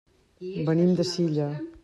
Venim 0.69 0.95
de 1.01 1.07
Silla. 1.11 1.51